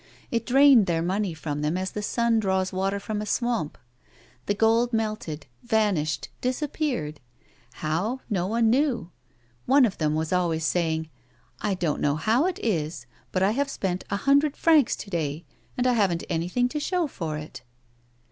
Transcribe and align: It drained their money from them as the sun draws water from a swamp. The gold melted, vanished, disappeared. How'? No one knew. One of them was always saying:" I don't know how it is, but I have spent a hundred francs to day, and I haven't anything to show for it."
It 0.31 0.47
drained 0.47 0.87
their 0.87 1.03
money 1.03 1.35
from 1.35 1.61
them 1.61 1.77
as 1.77 1.91
the 1.91 2.01
sun 2.01 2.39
draws 2.39 2.73
water 2.73 2.99
from 2.99 3.21
a 3.21 3.25
swamp. 3.27 3.77
The 4.47 4.55
gold 4.55 4.93
melted, 4.93 5.45
vanished, 5.61 6.29
disappeared. 6.41 7.19
How'? 7.73 8.21
No 8.27 8.47
one 8.47 8.71
knew. 8.71 9.11
One 9.67 9.85
of 9.85 9.99
them 9.99 10.15
was 10.15 10.33
always 10.33 10.65
saying:" 10.65 11.11
I 11.61 11.75
don't 11.75 12.01
know 12.01 12.15
how 12.15 12.47
it 12.47 12.57
is, 12.63 13.05
but 13.31 13.43
I 13.43 13.51
have 13.51 13.69
spent 13.69 14.03
a 14.09 14.17
hundred 14.17 14.57
francs 14.57 14.95
to 14.95 15.11
day, 15.11 15.45
and 15.77 15.85
I 15.85 15.93
haven't 15.93 16.23
anything 16.31 16.67
to 16.69 16.79
show 16.79 17.05
for 17.05 17.37
it." 17.37 17.61